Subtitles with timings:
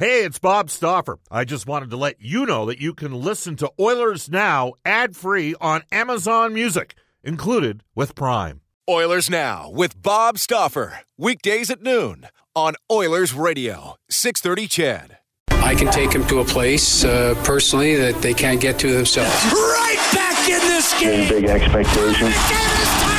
[0.00, 1.18] Hey, it's Bob Stauffer.
[1.30, 5.14] I just wanted to let you know that you can listen to Oilers Now ad
[5.14, 8.62] free on Amazon Music, included with Prime.
[8.88, 11.00] Oilers Now with Bob Stauffer.
[11.18, 15.18] Weekdays at noon on Oilers Radio, 630 CHED.
[15.50, 19.52] I can take them to a place uh, personally that they can't get to themselves.
[19.52, 21.28] Right back in this game.
[21.28, 23.09] Big expectations.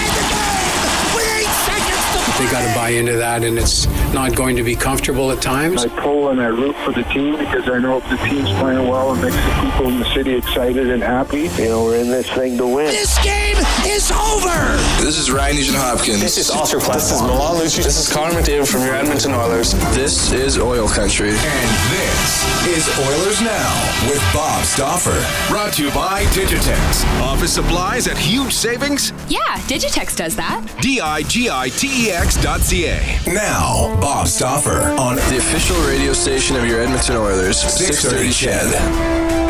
[2.42, 3.86] They got to buy into that, and it's
[4.16, 5.86] not going to be comfortable at times.
[5.86, 8.88] I pull and I root for the team because I know if the team's playing
[8.88, 11.50] well, it makes the people in the city excited and happy.
[11.62, 12.88] You know, we're in this thing to win.
[12.88, 13.51] This game
[13.86, 14.78] is over.
[15.04, 16.22] This is Ryan Nugent Hopkins.
[16.22, 17.84] This is Oscar This is Milan Lucic.
[17.84, 19.74] This is Connor McDavid from your Edmonton Oilers.
[19.96, 21.30] This is Oil Country.
[21.30, 25.26] And this is Oilers Now with Bob Stauffer.
[25.52, 27.06] Brought to you by Digitex.
[27.22, 29.14] Office supplies at huge savings?
[29.28, 30.62] Yeah, Digitex does that.
[30.82, 33.20] D-I-G-I-T-E-X dot C-A.
[33.28, 37.60] Now, Bob Stauffer on The official radio station of your Edmonton Oilers.
[37.60, 39.41] 630 CHED.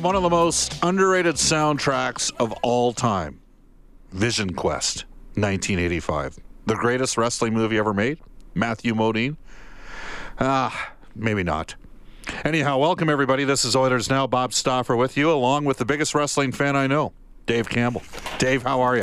[0.00, 3.38] From one of the most underrated soundtracks of all time
[4.12, 6.38] Vision Quest, 1985.
[6.64, 8.18] The greatest wrestling movie ever made?
[8.54, 9.36] Matthew Modine?
[10.38, 11.74] Ah, maybe not.
[12.46, 13.44] Anyhow, welcome everybody.
[13.44, 14.26] This is Oilers Now.
[14.26, 17.12] Bob Stauffer with you, along with the biggest wrestling fan I know,
[17.44, 18.02] Dave Campbell.
[18.38, 19.02] Dave, how are you?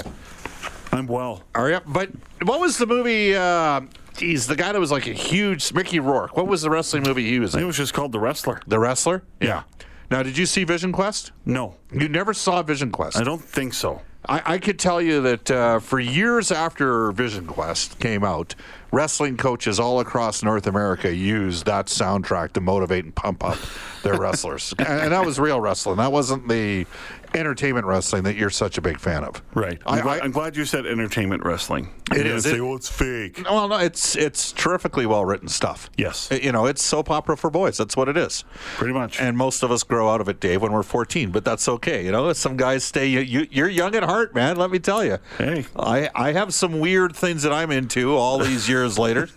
[0.91, 1.43] I'm well.
[1.53, 1.79] Are you?
[1.85, 2.09] But
[2.41, 3.35] what was the movie?
[3.35, 3.81] Uh,
[4.15, 6.35] geez, the guy that was like a huge Mickey Rourke.
[6.35, 8.61] What was the wrestling movie he was I think it was just called The Wrestler.
[8.65, 9.21] The Wrestler?
[9.39, 9.61] Yeah.
[10.09, 11.31] Now, did you see Vision Quest?
[11.45, 13.17] No, You never saw Vision Quest.
[13.17, 14.01] I don't think so.
[14.27, 18.55] I, I could tell you that uh, for years after Vision Quest came out,
[18.91, 23.57] wrestling coaches all across North America use that soundtrack to motivate and pump up
[24.03, 24.73] their wrestlers.
[24.79, 25.97] And, that was real wrestling.
[25.97, 26.85] That wasn't the
[27.33, 29.41] entertainment wrestling that you're such a big fan of.
[29.53, 29.79] Right.
[29.85, 31.89] I'm, I- glad, I- I'm glad you said entertainment wrestling.
[32.11, 32.45] It You is.
[32.45, 33.41] It- Say, oh, it's fake.
[33.43, 35.89] Well, no, it's it's terrifically well written stuff.
[35.97, 36.29] Yes.
[36.31, 37.77] You know, it's soap opera for boys.
[37.77, 38.45] That's what it is.
[38.77, 39.19] Pretty much.
[39.19, 41.31] And most of us grow out of it, Dave, when we're 14.
[41.31, 42.05] But that's okay.
[42.05, 43.07] You know, some guys stay.
[43.07, 44.55] You, you, you're young at heart, man.
[44.55, 45.17] Let me tell you.
[45.37, 45.65] Hey.
[45.75, 49.29] I I have some weird things that I'm into all these years later.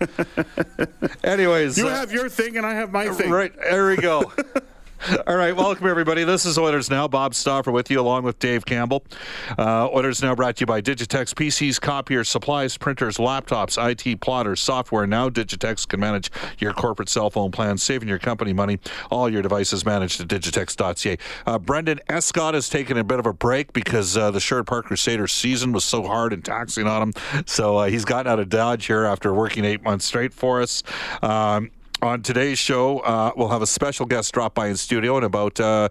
[1.24, 3.30] Anyways, you uh, have your thing and I have my thing.
[3.30, 4.32] Right, there we go.
[5.26, 6.24] All right, welcome everybody.
[6.24, 7.08] This is Oilers Now.
[7.08, 9.02] Bob Stauffer with you, along with Dave Campbell.
[9.58, 14.60] Uh, Oilers Now brought to you by Digitex PCs, copiers, supplies, printers, laptops, IT plotters,
[14.60, 15.06] software.
[15.06, 18.78] Now Digitex can manage your corporate cell phone plans, saving your company money.
[19.10, 21.16] All your devices managed at digitex.ca.
[21.46, 24.86] Uh, Brendan Escott has taken a bit of a break because uh, the Sherwood Park
[24.86, 27.12] Crusaders season was so hard and taxing on him.
[27.46, 30.82] So uh, he's gotten out of Dodge here after working eight months straight for us.
[31.22, 31.70] Um,
[32.02, 35.60] on today's show, uh, we'll have a special guest drop by in studio in about
[35.60, 35.88] uh,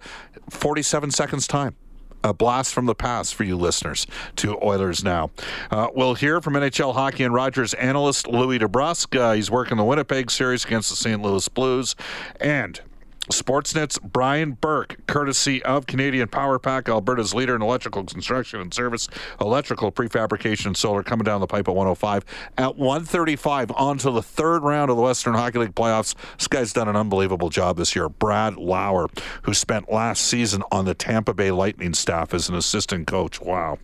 [0.50, 1.76] 47 seconds' time.
[2.22, 4.06] A blast from the past for you listeners
[4.36, 5.32] to Oilers Now.
[5.72, 9.18] Uh, we'll hear from NHL hockey and Rogers analyst Louis DeBrusk.
[9.18, 11.22] Uh, he's working the Winnipeg series against the St.
[11.22, 11.96] Louis Blues.
[12.42, 12.82] And
[13.30, 19.08] Sportsnet's Brian Burke, courtesy of Canadian Power Pack, Alberta's leader in electrical construction and service,
[19.40, 22.26] electrical prefabrication solar, coming down the pipe at 105.
[22.58, 26.16] At 135, on to the third round of the Western Hockey League playoffs.
[26.38, 28.10] This guy's done an unbelievable job this year.
[28.10, 29.08] Brad Lauer,
[29.44, 33.40] who spent last season on the Tampa Bay Lightning staff as an assistant coach.
[33.40, 33.78] Wow.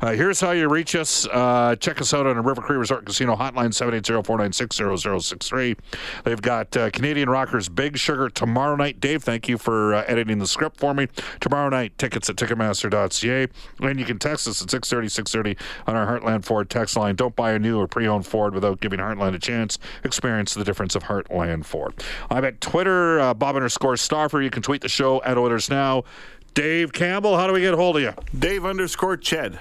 [0.00, 1.26] Uh, here's how you reach us.
[1.26, 5.76] Uh, check us out on the River Cree Resort Casino hotline, 780-496-0063.
[6.24, 8.91] They've got uh, Canadian Rockers Big Sugar tomorrow night.
[9.00, 11.08] Dave, thank you for uh, editing the script for me.
[11.40, 13.48] Tomorrow night, tickets at Ticketmaster.ca.
[13.80, 17.16] And you can text us at 630, 630 on our Heartland Ford text line.
[17.16, 19.78] Don't buy a new or pre-owned Ford without giving Heartland a chance.
[20.04, 21.94] Experience the difference of Heartland Ford.
[22.30, 24.40] I'm at Twitter, uh, Bob underscore Stauffer.
[24.42, 26.04] You can tweet the show at Oilers Now.
[26.54, 28.12] Dave Campbell, how do we get hold of you?
[28.38, 29.58] Dave underscore Ched.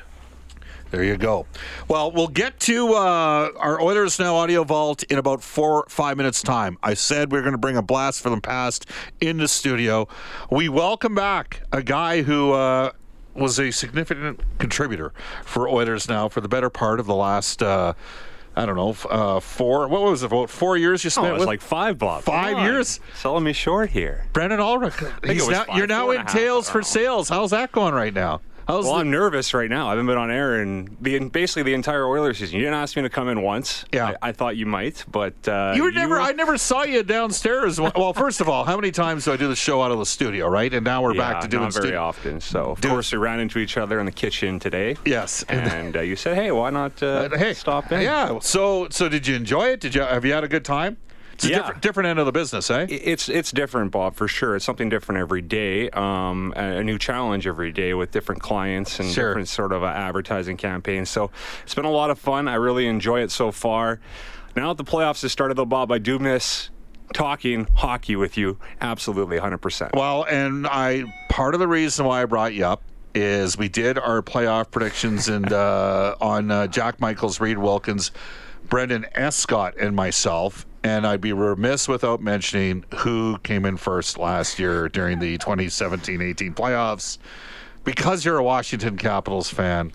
[0.92, 1.46] There you go.
[1.88, 6.42] Well, we'll get to uh, our Oilers Now audio vault in about four, five minutes'
[6.42, 6.78] time.
[6.84, 8.86] I said we are going to bring a blast from the past
[9.22, 10.10] in the studio.
[10.50, 12.92] We welcome back a guy who uh,
[13.34, 15.14] was a significant contributor
[15.46, 17.64] for Oilers Now for the better part of the last.
[17.64, 17.94] Uh,
[18.54, 19.88] I don't know, uh, four.
[19.88, 20.26] What was it?
[20.26, 22.26] About four years you Oh, spent it was with like five, Bob.
[22.26, 23.00] Come Five years?
[23.16, 24.26] Selling me short here.
[24.34, 24.96] Brendan Ulrich.
[25.24, 26.82] Now, you're now in and a half, Tales for.
[26.82, 27.30] Sales.
[27.30, 28.42] How's that going right now?
[28.72, 29.88] How's Well, the- I'm nervous right now.
[29.88, 32.56] I haven't been on air in the in basically the entire Oilers season.
[32.56, 33.84] You didn't ask me to come in once.
[33.92, 34.14] Yeah.
[34.22, 36.20] I, I thought you might, but uh, you were never.
[36.20, 37.80] I never saw you downstairs.
[37.82, 40.06] Well, first of all, how many times do I do the show out of the
[40.06, 40.48] studio?
[40.48, 42.02] Right, and now we're yeah, back to doing not very studio.
[42.02, 42.40] often.
[42.40, 44.96] So of Do- course we ran into each other in the kitchen today.
[45.06, 48.40] Yes, And uh, you said, "Hey, why not uh, Uh, hey, stop in?" Yeah.
[48.40, 49.82] So, so did you enjoy it?
[49.82, 50.96] Did you have you had a good time?
[51.42, 51.58] It's a Yeah.
[51.58, 52.86] different, different end of the business, eh?
[52.88, 54.56] It's it's different, Bob, for sure.
[54.56, 59.00] It's something different every day, um, a, a new challenge every day with different clients
[59.00, 59.30] and Sure.
[59.30, 61.10] different sort of uh, advertising campaigns.
[61.10, 61.32] So
[61.64, 62.48] it's been a lot of fun.
[62.48, 64.00] I really enjoy it so far.
[64.56, 66.70] Now that the playoffs have started, though, Bob, I do miss
[67.12, 68.60] talking hockey with you.
[68.80, 69.96] Absolutely, 100%.
[69.96, 72.84] Well, and I part of the reason why I brought you up
[73.16, 78.12] is we did our playoff predictions and uh, on uh, Jack Michaels, Reid Wilkins,
[78.70, 80.68] Brendan Escott, and myself.
[80.84, 86.56] And I'd be remiss without mentioning who came in first last year during the 2017-18
[86.56, 87.18] playoffs.
[87.84, 89.92] Because you're a Washington Capitals fan,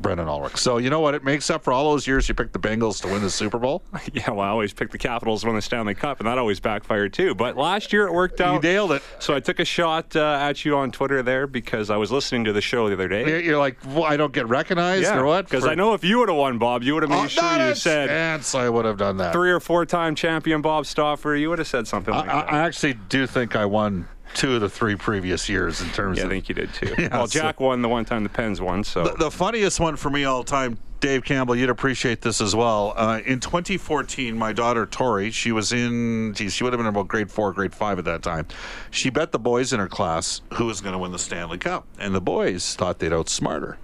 [0.00, 0.56] Brendan Ulrich.
[0.58, 1.14] So you know what?
[1.14, 3.58] It makes up for all those years you picked the Bengals to win the Super
[3.58, 3.82] Bowl.
[4.12, 6.60] Yeah, well, I always picked the Capitals to win the Stanley Cup, and that always
[6.60, 7.34] backfired too.
[7.34, 8.62] But last year it worked out.
[8.62, 9.02] You nailed it.
[9.18, 12.44] So I took a shot uh, at you on Twitter there because I was listening
[12.44, 13.42] to the show the other day.
[13.42, 15.46] You're- like, well, I don't get recognized Yeah, or what?
[15.46, 17.26] Because For- I know if you would have won, Bob, you would have made Oh,
[17.28, 19.32] sure you said chance I would have done that.
[19.32, 21.34] three or four time champion Bob Stauffer.
[21.34, 22.52] You would have said something like I that.
[22.52, 26.26] I actually do think I won two of the three previous years in terms yeah,
[26.26, 26.94] I think you did too.
[26.98, 29.80] Yeah, well, so- Jack won the one time the Pens won, so The, the funniest
[29.80, 32.94] one for me all time, Dave Campbell, you'd appreciate this as well.
[32.96, 37.08] Uh, in 2014, my daughter Tori, she was in, geez, she would have been about
[37.08, 38.46] grade four, grade five at that time.
[38.90, 41.86] She bet the boys in her class who was going to win the Stanley Cup,
[41.98, 43.78] and the boys thought they'd outsmart her.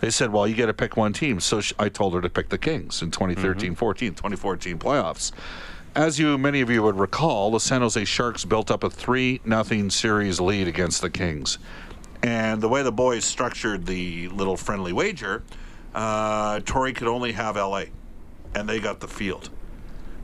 [0.00, 2.28] They said, "Well, you got to pick one team." So sh I told her to
[2.28, 5.32] pick the Kings in 2013-14, 2014 playoffs.
[5.96, 9.40] As you, many of you would recall, the San Jose Sharks built up a three
[9.46, 11.56] nothing series lead against the Kings,
[12.22, 15.42] and the way the boys structured the little friendly wager,
[15.94, 17.88] uh, Tory could only have L.A.,
[18.54, 19.48] and they got the field.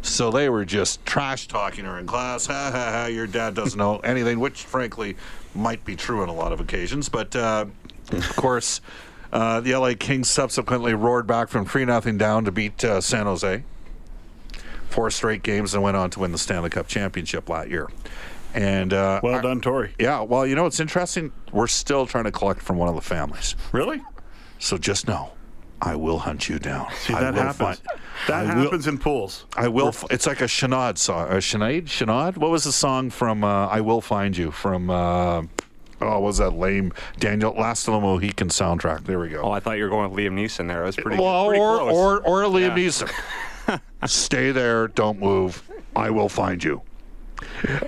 [0.03, 2.45] So they were just trash talking her in class.
[2.45, 3.07] Ha ha ha!
[3.07, 5.17] Your dad doesn't know anything, which frankly
[5.55, 7.09] might be true on a lot of occasions.
[7.09, 7.65] But uh,
[8.11, 8.83] of course,
[9.33, 13.25] uh, the LA Kings subsequently roared back from three nothing down to beat uh, San
[13.25, 13.65] Jose.
[14.93, 17.89] Four straight games and went on to win the Stanley Cup championship last year.
[18.55, 19.94] And uh, Well done, Tori.
[19.99, 21.33] yeah, well, you know it's interesting?
[21.53, 23.56] We're still trying to collect from one of the families.
[23.73, 24.03] Really?
[24.59, 25.33] So just know,
[25.81, 26.89] I will hunt you down.
[27.00, 27.56] See, that happens.
[27.56, 27.79] find-
[28.29, 29.47] that I will- happens in pools.
[29.56, 29.89] I will.
[29.89, 31.29] f- It's like a Shanad song.
[31.31, 31.85] A Sinead?
[31.87, 32.37] Shanad?
[32.37, 34.94] What was the song from uh, I Will Find You from, uh,
[35.41, 35.47] oh,
[36.00, 39.05] what was that lame Daniel Last of the Mohican soundtrack?
[39.06, 39.41] There we go.
[39.41, 40.83] oh, I thought you were going with Liam Neeson there.
[40.83, 41.94] I was pretty, well, pretty or, close.
[41.94, 42.77] or, or Liam Yeah.
[42.77, 43.11] Neeson.
[44.06, 44.88] Stay there.
[44.88, 45.62] Don't move.
[45.94, 46.82] I will find you.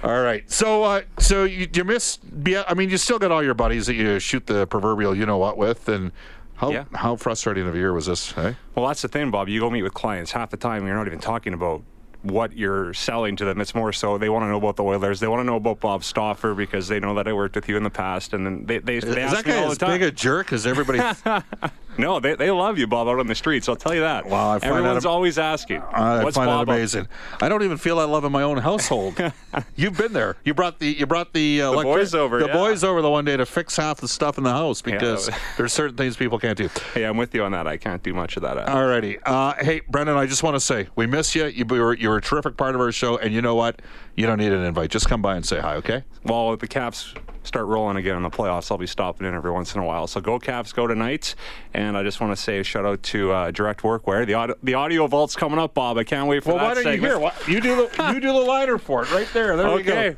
[0.02, 0.50] All right.
[0.50, 2.18] So, uh, so you, you miss.
[2.44, 5.26] yeah, I mean, you still got all your buddies that you shoot the proverbial you
[5.26, 6.10] know what with, and
[6.56, 6.84] how Yeah.
[6.94, 8.32] how frustrating of a year was this?
[8.32, 8.56] Hey.
[8.74, 9.48] Well, that's the thing, Bob.
[9.48, 10.32] You go meet with clients.
[10.32, 11.82] Half the time, you're not even talking about
[12.22, 13.60] what you're selling to them.
[13.60, 15.20] It's more so they want to know about the Oilers.
[15.20, 17.76] They want to know about Bob Stauffer because they know that I worked with you
[17.76, 19.86] in the past, and then they they, they Is ask that me all as the
[19.86, 19.94] time.
[20.00, 20.98] big a jerk as everybody?
[21.98, 23.68] no, they, they love you, Bob, out on the streets.
[23.68, 24.26] I'll tell you that.
[24.26, 25.82] Wow, I find that Everyone's am- always asking.
[25.82, 27.08] I What's find Bob that up amazing.
[27.40, 29.18] I don't even feel that love in my own household.
[29.76, 30.36] You've been there.
[30.44, 32.52] You brought the you brought the, uh, electric- boys over, The yeah.
[32.52, 35.38] boys over the one day to fix half the stuff in the house because Yeah.
[35.56, 36.68] there's certain things people can't do.
[36.94, 37.66] Hey, I'm with you on that.
[37.66, 38.56] I can't do much of that.
[38.68, 39.18] Alrighty.
[39.24, 41.46] Uh, hey, Brendan, I just want to say we miss you.
[41.46, 43.82] You were you were a terrific part of our show, and you know what?
[44.16, 44.90] You don't need an invite.
[44.90, 46.04] Just come by and say hi, okay?
[46.24, 49.50] Well, if the Caps start rolling again in the playoffs, I'll be stopping in every
[49.50, 50.06] once in a while.
[50.06, 51.34] So go Caps, go tonight.
[51.74, 54.24] And I just want to say a shout out to uh, Direct Workwear.
[54.26, 55.98] The audio, the audio vault's coming up, Bob.
[55.98, 57.02] I can't wait for Well, that why don't segment.
[57.02, 57.18] you hear?
[57.18, 59.56] Why, you do the you do the liner for it right there.
[59.56, 59.92] There we go.
[59.92, 60.16] Okay, go.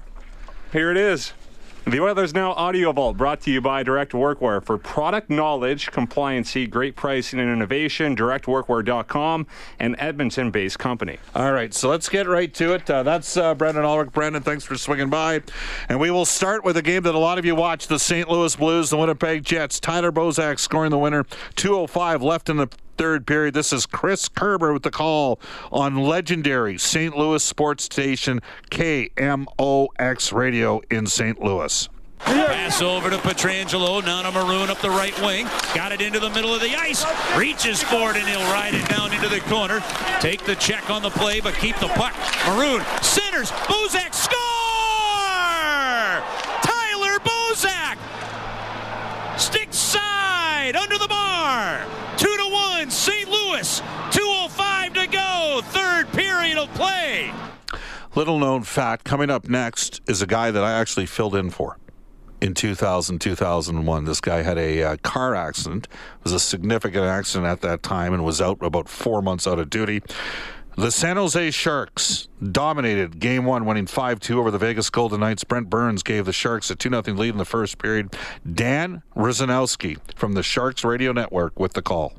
[0.72, 1.32] here it is.
[1.88, 6.68] The Oilers Now Audio Vault brought to you by Direct Workwear for product knowledge, compliancy,
[6.68, 8.16] great pricing and innovation.
[8.16, 9.46] DirectWorkwear.com,
[9.78, 11.20] an Edmonton-based company.
[11.36, 12.90] All right, so let's get right to it.
[12.90, 14.10] Uh, that's uh, Brendan Ulrich.
[14.10, 15.42] Brendan, thanks for swinging by.
[15.88, 18.28] And we will start with a game that a lot of you watched the St.
[18.28, 19.78] Louis Blues, the Winnipeg Jets.
[19.78, 21.22] Tyler Bozak scoring the winner.
[21.54, 23.54] 2.05 left in the third period.
[23.54, 25.38] This is Chris Kerber with the call
[25.70, 27.16] on legendary St.
[27.16, 31.40] Louis sports station KMOX Radio in St.
[31.40, 31.88] Louis.
[32.18, 34.02] Pass over to Pietrangelo.
[34.02, 35.46] To Maroon up the right wing.
[35.74, 37.04] Got it into the middle of the ice.
[37.36, 39.80] Reaches for it and he'll ride it down into the corner.
[40.20, 42.14] Take the check on the play, but keep the puck.
[42.46, 43.50] Maroon centers.
[43.50, 44.36] Bozak score!
[46.62, 47.98] Tyler Bozak!
[49.38, 51.84] Stick side under the bar.
[53.56, 53.64] Two to one.
[53.64, 53.86] St.
[54.12, 54.12] Louis.
[54.12, 57.32] 2.05 to field play.
[58.14, 61.78] Little known fact coming up next is a guy that I actually filled in for
[62.40, 64.04] in 2000, 2001.
[64.04, 65.86] This guy had a uh, car accident.
[65.90, 69.58] It was a significant accident at that time and was out about four months out
[69.58, 70.02] of duty.
[70.76, 75.42] The San Jose Sharks dominated game one, winning 5 2 over the Vegas Golden Knights.
[75.42, 78.14] Brent Burns gave the Sharks a 2 0 lead in the first period.
[78.50, 82.12] Dan Rusanowsky from the Sharks Radio Network with the call.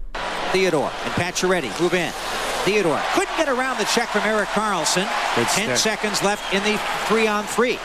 [0.52, 2.12] Theodore and Pacioretty move in.
[2.66, 5.08] Theodore couldn't get around the check from Erik Karlsson.
[5.36, 5.78] Good Ten stick.
[5.78, 7.78] seconds left in the three on three.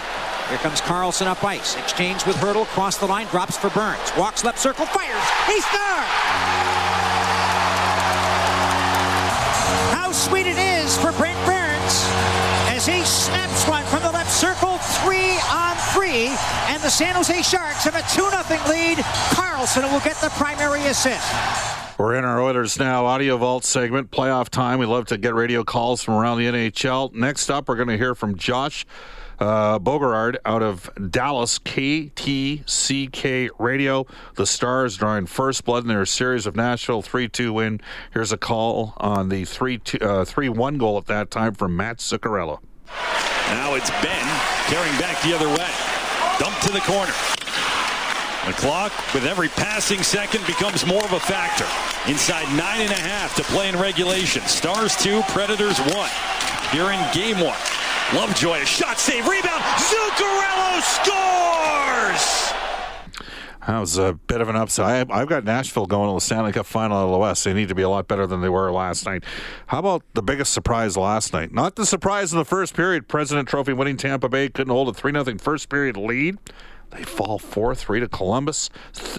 [0.48, 1.76] Here comes Karlsson up ice.
[1.76, 4.10] Exchange with Hertl, cross the line, drops for Burns.
[4.16, 5.22] Walks left circle, fires.
[5.46, 6.61] He scores!
[10.12, 12.04] Sweet it is for Brent Burns
[12.68, 16.26] as he snaps one from the left circle, three on three,
[16.68, 18.98] and the San Jose Sharks have a 2-0 lead.
[19.30, 21.26] Karlsson will get the primary assist.
[21.98, 24.78] We're in our Oilers Now audio vault segment, playoff time.
[24.78, 27.14] We love to get radio calls from around the NHL.
[27.14, 28.84] Next up, we're going to hear from Josh
[29.42, 34.06] uh, out of Dallas, KTCK Radio.
[34.36, 37.80] The Stars drawing first blood in their series of Nashville 3 2 win.
[38.12, 42.60] Here's a call on the 3 uh, 1 goal at that time from Matt Zuccarello.
[43.48, 45.70] Now it's Benn carrying back the other way.
[46.38, 47.12] Dump to the corner.
[48.46, 51.66] The clock, with every passing second, becomes more of a factor.
[52.10, 54.42] Inside nine and a half to play in regulation.
[54.42, 56.10] Stars two, Predators one.
[56.72, 57.58] Here in game one.
[58.14, 59.62] Lovejoy, a shot save, rebound.
[59.62, 62.52] Zuccarello scores!
[63.66, 65.10] That was a bit of an upset.
[65.10, 67.44] I, I've got Nashville going to the Stanley Cup final out of the West.
[67.44, 69.24] They need to be a lot better than they were last night.
[69.68, 71.54] How about the biggest surprise last night?
[71.54, 73.08] Not the surprise in the first period.
[73.08, 76.36] President Trophy winning Tampa Bay couldn't hold a 3 0 first period lead.
[76.92, 78.68] They fall 4 3 to Columbus.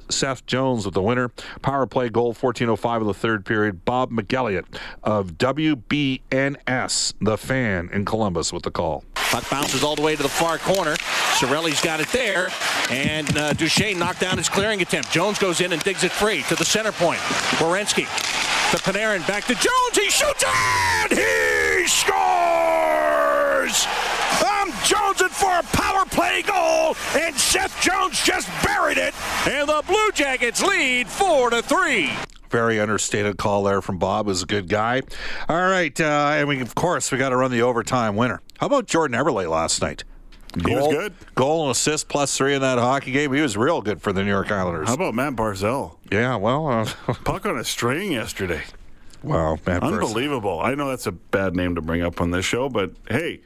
[0.09, 1.29] Seth Jones with the winner.
[1.61, 3.83] Power play goal, 1405 of the third period.
[3.83, 4.65] Bob McElligott
[5.03, 9.03] of WBNS, the fan in Columbus, with the call.
[9.15, 10.95] Puck bounces all the way to the far corner.
[11.33, 12.49] Cirelli's got it there,
[12.91, 15.11] and uh, Duchene knocked down his clearing attempt.
[15.11, 17.19] Jones goes in and digs it free to the center point.
[17.57, 18.05] Werenski
[18.71, 19.95] to Panarin, back to Jones.
[19.95, 23.87] He shoots and he scores!
[24.45, 29.13] I'm jonesing for a power play goal, and Seth Jones just buried it,
[29.47, 32.11] and the Blue Jackets lead four to three.
[32.49, 34.27] Very understated call there from Bob.
[34.27, 35.01] Was a good guy.
[35.49, 38.41] All right, uh, and we of course we got to run the overtime winner.
[38.59, 40.03] How about Jordan Eberle last night?
[40.63, 41.13] He was good.
[41.33, 43.33] Goal and assist plus three in that hockey game.
[43.33, 44.87] He was real good for the New York Islanders.
[44.87, 45.97] How about Matt Barzal?
[46.11, 46.85] Yeah, well, uh,
[47.25, 48.61] Puck on a string yesterday.
[49.23, 49.93] wow, Matt Barzal.
[49.93, 50.59] Unbelievable.
[50.59, 53.41] I know that's a bad name to bring up on this show, but hey,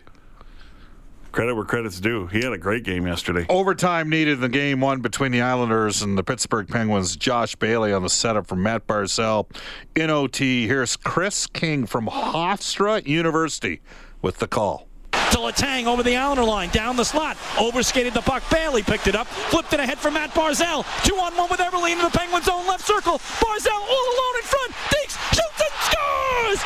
[1.32, 2.28] credit where credit's due.
[2.28, 3.46] He had a great game yesterday.
[3.50, 7.16] Overtime needed in the game one between the Islanders and the Pittsburgh Penguins.
[7.16, 9.48] Josh Bailey on the setup from Matt Barzal.
[9.96, 13.82] In OT, here's Chris King from Hofstra University
[14.22, 14.88] with the call.
[15.12, 18.44] to Letang over the Islander line, down the slot, overskated the puck.
[18.50, 20.86] Bailey picked it up, flipped it ahead for Matt Barzal.
[21.04, 23.20] Two on one with Eberle into the Penguins' own left circle.
[23.44, 26.60] Barzal all alone in front, digs, shoots and scores!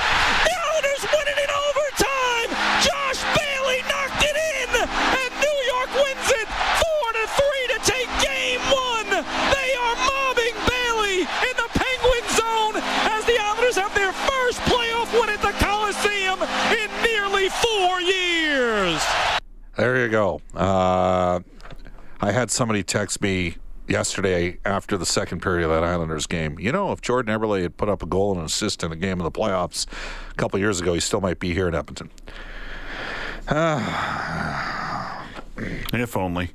[0.45, 2.49] The Islanders win it in overtime!
[2.85, 8.09] Josh Bailey knocked it in, and New York wins it four to three to take
[8.21, 9.09] game one.
[9.09, 12.75] They are mobbing Bailey in the Penguin zone
[13.09, 16.39] as the Islanders have their first playoff win at the Coliseum
[16.77, 16.89] in
[17.41, 19.03] nearly four years.
[19.75, 20.41] There you go.
[20.53, 21.39] Uh,
[22.19, 23.55] I had somebody text me
[23.87, 26.59] yesterday after the second period of that Islanders game.
[26.59, 28.95] You know, if Jordan Eberle had put up a goal and an assist in a
[28.95, 29.87] game in the playoffs
[30.29, 32.09] a couple years ago, he still might be here in Edmonton.
[35.93, 36.51] if only.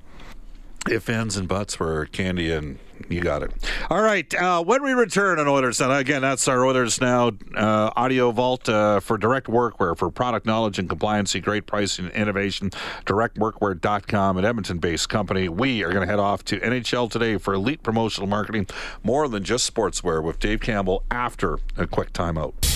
[0.89, 2.79] If ends and buts were candy and
[3.09, 3.53] you got it.
[3.91, 4.33] All right.
[4.35, 8.69] Uh, when we return on Oilers Now, again, that's our Oilers Now uh, audio vault
[8.69, 12.71] uh, for direct workwear for product knowledge and compliancy, great pricing and innovation.
[13.05, 15.49] Directworkwear.com, an Edmonton based company.
[15.49, 18.67] We are going to head off to NHL today for elite promotional marketing,
[19.03, 22.76] more than just sportswear with Dave Campbell after a quick timeout.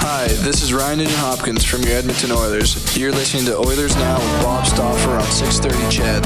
[0.00, 2.96] Hi, this is Ryan Nugent Hopkins from your Edmonton Oilers.
[2.96, 6.24] You're listening to Oilers Now with Bob Stauffer on 630 CHED.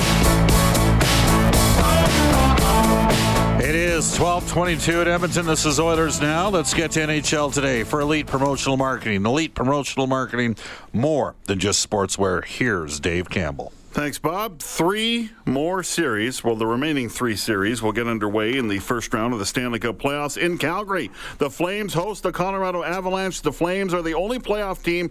[3.65, 5.47] It is 1222 at Edmonton.
[5.47, 6.51] This is Oilers Now.
[6.51, 9.25] Let's get to NHL today for elite promotional marketing.
[9.25, 10.57] Elite promotional marketing,
[10.93, 12.45] more than just sportswear.
[12.45, 13.73] Here's Dave Campbell.
[13.93, 14.61] Thanks, Bob.
[14.61, 16.43] Three more series.
[16.43, 19.79] Well, the remaining three series will get underway in the first round of the Stanley
[19.79, 21.11] Cup playoffs in Calgary.
[21.37, 23.43] The Flames host the Colorado Avalanche.
[23.43, 25.11] The Flames are the only playoff team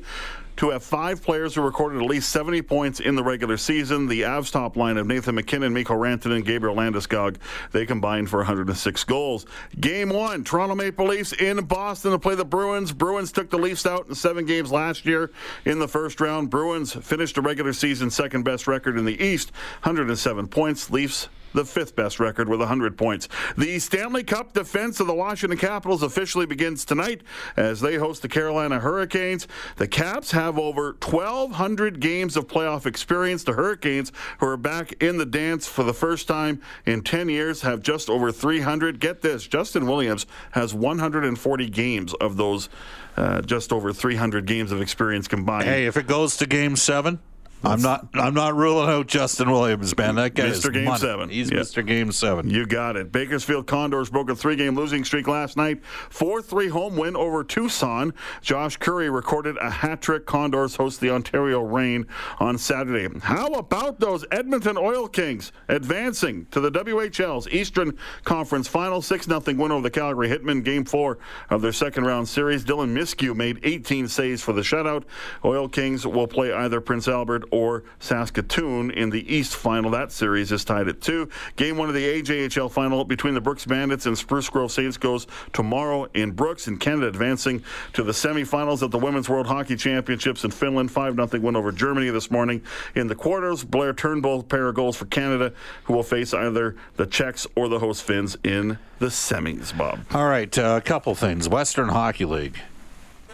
[0.58, 4.08] to have five players who recorded at least 70 points in the regular season.
[4.08, 7.38] The Avs top line of Nathan MacKinnon, Mikko Rantanen, and Gabriel Landeskog,
[7.72, 9.46] they combined for 106 goals.
[9.80, 12.92] Game one, Toronto Maple Leafs in Boston to play the Bruins.
[12.92, 15.32] Bruins took the Leafs out in seven games last year
[15.66, 16.50] in the first round.
[16.50, 19.52] Bruins finished a regular season second best record in the East,
[19.84, 20.90] 107 points.
[20.90, 23.28] Leafs the fifth best record with 100 points.
[23.58, 27.22] The Stanley Cup defense of the Washington Capitals officially begins tonight
[27.58, 29.48] as they host the Carolina Hurricanes.
[29.78, 33.44] The Caps have over 1,200 games of playoff experience.
[33.44, 37.62] The Hurricanes, who are back in the dance for the first time in 10 years,
[37.62, 39.00] have just over 300.
[39.00, 42.70] Get this Justin Williams has 140 games of those.
[43.18, 45.66] Uh, just over 300 games of experience combined.
[45.66, 47.20] Hey, if it goes to game seven,
[47.64, 48.08] I'm not.
[48.14, 50.16] I'm not ruling out Justin Williams, man.
[50.16, 50.52] That guy Mr.
[50.52, 51.00] is Game money.
[51.00, 51.30] Seven.
[51.30, 51.60] He's Yeah.
[51.60, 51.86] Mr.
[51.86, 52.50] Game Seven.
[52.50, 53.12] You got it.
[53.12, 55.82] Bakersfield Condors broke a three-game losing streak last night.
[56.10, 58.14] 4-3 home win over Tucson.
[58.42, 60.26] Josh Curry recorded a hat trick.
[60.26, 62.08] Condors host the Ontario Reign
[62.40, 63.08] on Saturday.
[63.22, 69.72] How about those Edmonton Oil Kings advancing to the WHL's Eastern Conference Final 6-0 win
[69.72, 70.64] over the Calgary Hitmen.
[70.64, 71.18] Game four
[71.50, 72.64] of their second round series.
[72.64, 75.04] Dylan Myskiw made 18 saves for the shutout.
[75.46, 79.92] Oil Kings will play either Prince Albert or Saskatoon in the East Final.
[79.92, 81.30] That series is tied at two.
[81.56, 85.28] Game one of the AJHL Final between the Brooks Bandits and Spruce Grove Saints goes
[85.54, 86.68] tomorrow in Brooks.
[86.68, 90.92] In Canada, advancing to the semifinals at the Women's World Hockey Championships in Finland.
[90.92, 92.62] 5 0 win over Germany this morning.
[92.96, 95.54] In the quarters, Blayre Turnbull, pair of goals for Canada,
[95.84, 100.00] who will face either the Czechs or the host Finns in the semis, Bob.
[100.14, 101.50] All right, uh, a couple things.
[101.50, 102.60] Western Hockey League.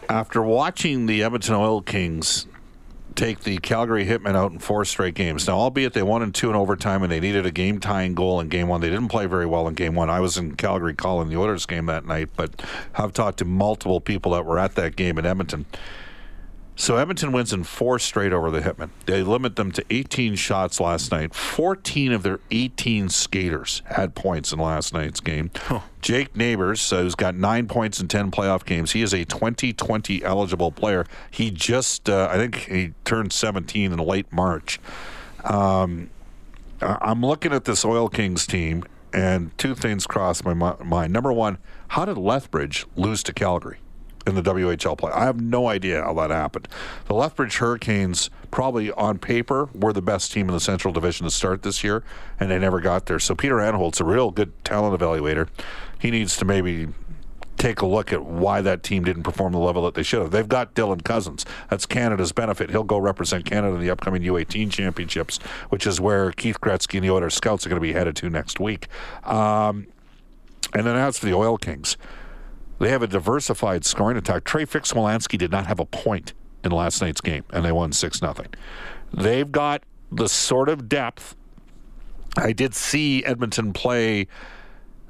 [0.09, 2.47] After watching the Edmonton Oil Kings
[3.17, 5.47] take the Calgary Hitmen out in four straight games.
[5.47, 8.39] Now, albeit they won in two in overtime and they needed a game tying goal
[8.39, 10.09] in game one, they didn't play very well in game one.
[10.09, 12.63] I was in Calgary calling the Oilers game that night, but
[12.95, 15.65] I've talked to multiple people that were at that game in Edmonton.
[16.79, 18.91] So Edmonton wins in four straight over the Hitmen.
[19.07, 21.34] They limit them to 18 shots last night.
[21.34, 25.50] 14 of their 18 skaters had points in last night's game.
[26.01, 30.24] Jake Neighbors, uh, who's got nine points in 10 playoff games, he is a 2020
[30.24, 31.07] eligible player.
[31.31, 34.79] He just, uh, I think he turned 17 in late March.
[35.43, 36.12] Um,
[36.79, 41.12] I'm looking at this Oil Kings team, and two things cross my mind.
[41.12, 41.58] Number one,
[41.89, 43.80] how did Lethbridge lose to Calgary
[44.27, 45.11] in the WHL play?
[45.11, 46.67] I have no idea how that happened.
[47.05, 51.31] The Lethbridge Hurricanes, probably on paper, were the best team in the Central Division to
[51.31, 52.03] start this year,
[52.39, 53.19] and they never got there.
[53.19, 55.47] So Peter Anholt's a real good talent evaluator.
[55.99, 56.87] He needs to maybe
[57.57, 60.31] take a look at why that team didn't perform the level that they should have.
[60.31, 61.45] They've got Dylan Cozens.
[61.69, 62.69] That's Canada's benefit.
[62.69, 67.03] He'll go represent Canada in the upcoming U18 championships, which is where Keith Gretzky and
[67.03, 68.87] the Oilers scouts are going to be headed to next week.
[69.23, 69.87] Um,
[70.73, 71.97] and then as for the Oil Kings,
[72.79, 74.43] they have a diversified scoring attack.
[74.43, 78.21] Trey Fix-Wolansky did not have a point in last night's game, and they won 6
[78.21, 78.47] nothing.
[79.13, 81.35] They've got the sort of depth.
[82.35, 84.27] I did see Edmonton play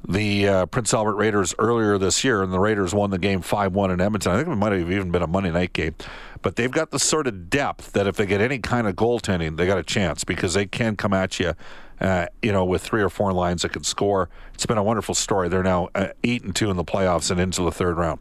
[0.08, 3.74] the uh, Prince Albert Raiders earlier this year, and the Raiders won the game 5
[3.74, 4.32] 1 in Edmonton.
[4.32, 5.96] I think it might have even been a Monday night game.
[6.42, 9.58] But they've got the sort of depth that if they get any kind of goaltending,
[9.58, 11.54] they got a chance because they can come at you.
[12.00, 15.16] Uh, you know, with three or four lines that can score, it's been a wonderful
[15.16, 15.50] story.
[15.50, 18.20] They're now uh, eight and two in the playoffs and into the third round.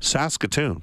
[0.00, 0.82] Saskatoon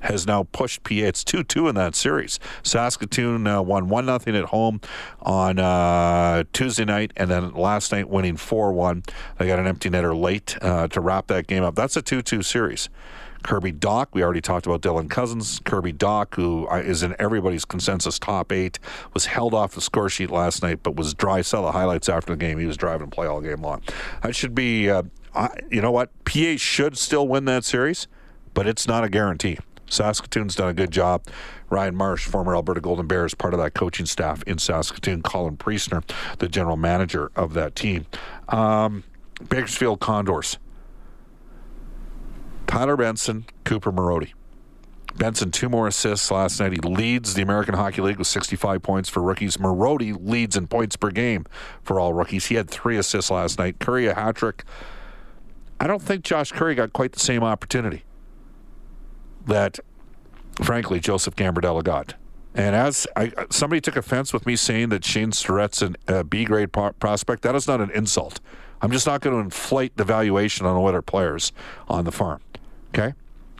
[0.00, 0.94] has now pushed PA.
[0.94, 2.38] It's 2 2 in that series.
[2.62, 4.80] Saskatoon uh, won 1 0 at home
[5.20, 9.02] on uh, Tuesday night, and then last night winning 4 1.
[9.38, 11.74] They got an empty netter late uh, to wrap that game up.
[11.74, 12.88] That's a 2 2 series.
[13.42, 15.60] Kirby Dach, we already talked about Dylan Cozens.
[15.64, 18.78] Kirby Dach, who uh, in everybody's consensus top eight,
[19.14, 21.40] was held off the score sheet last night, but was dry.
[21.42, 22.58] Saw the highlights after the game.
[22.58, 23.82] He was driving play all game long.
[24.22, 25.02] That should be, uh,
[25.70, 26.10] you know what?
[26.24, 28.08] PA should still win that series,
[28.54, 29.58] but it's not a guarantee.
[29.88, 31.24] Saskatoon's done a good job.
[31.70, 35.22] Ryan Marsh, former Alberta Golden Bears, part of that coaching staff in Saskatoon.
[35.22, 36.02] Colin Priestner,
[36.38, 38.06] the general manager of that team.
[38.48, 39.04] Um,
[39.48, 40.58] Bakersfield Condors.
[42.66, 44.32] Tyler Benson, Cooper Marody.
[45.16, 46.72] Benson, two more assists last night.
[46.72, 49.56] He leads the American Hockey League with 65 points for rookies.
[49.56, 51.44] Marody leads in points per game
[51.82, 52.46] for all rookies.
[52.46, 53.80] He had three assists last night.
[53.80, 54.64] Curry a hat trick.
[55.80, 58.04] I don't think Josh Curry got quite the same opportunity
[59.48, 59.80] that,
[60.62, 62.14] frankly, Joseph Gambardella got.
[62.54, 66.44] And as I, somebody took offense with me saying that Shane Surrett's an a B
[66.44, 68.40] grade pro- prospect, that is not an insult.
[68.80, 71.52] I'm just not going to inflate the valuation on other players
[71.88, 72.40] on the farm.
[72.94, 73.14] Okay,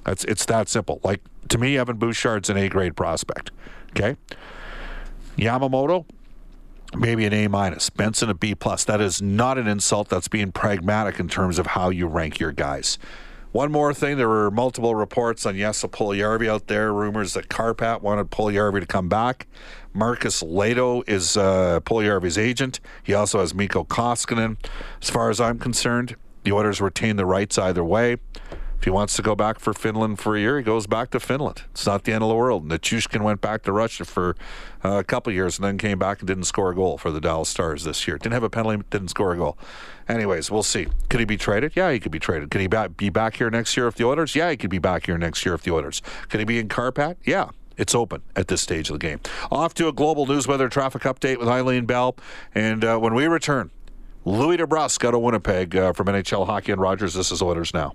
[0.05, 1.01] that's it's that simple.
[1.05, 3.51] Like to me, Evan Bouchard's an A grade prospect.
[3.90, 4.16] Okay,
[5.37, 6.05] Yamamoto,
[6.96, 7.90] maybe an A minus.
[7.90, 8.85] Benson a B plus.
[8.85, 10.09] That is not an insult.
[10.09, 12.98] That's being pragmatic in terms of how you rank your guys.
[13.59, 18.03] One more thing, there were multiple reports on Jesse Puljujarvi out there, rumors that Kärpät
[18.03, 19.49] wanted Puljujarvi to come back.
[19.92, 21.81] Marcus Lehto is uh,
[22.38, 22.79] agent.
[23.03, 24.59] He also has Mikko Koskinen.
[25.03, 28.18] As far as I'm concerned, the Oilers retain the rights either way.
[28.79, 31.19] If he wants to go back for Finland for a year, he goes back to
[31.19, 31.62] Finland.
[31.73, 32.69] It's not the end of the world.
[32.69, 34.37] Nichushkin went back to Russia for
[34.85, 37.21] uh, a couple years and then came back and didn't score a goal for the
[37.21, 38.19] Dallas Stars this year.
[38.19, 39.59] Didn't have a penalty, didn't score a goal.
[40.09, 40.87] Anyways, we'll see.
[41.09, 41.73] Could he be traded?
[41.75, 42.53] Yeah, he could be traded.
[42.53, 44.37] Could he be back here next year if the Oilers?
[44.37, 46.01] Yeah, he could be back here next year if the Oilers.
[46.29, 47.17] Could he be in Kärpät?
[47.25, 47.51] Yeah.
[47.77, 49.21] It's open at this stage of the game.
[49.53, 52.17] Off to a global news weather traffic update with Eileen Bell.
[52.55, 53.71] And uh, when we return,
[54.25, 57.14] Louis DeBrusk out of Winnipeg uh, from NHL Hockey and Rogers.
[57.14, 57.95] This is Oilers Now.